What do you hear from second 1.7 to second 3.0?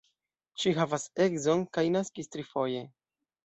kaj naskis trifoje.